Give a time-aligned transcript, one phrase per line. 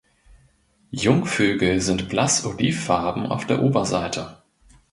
[0.89, 4.41] Jungvögel sind blass olivfarben auf der Oberseite.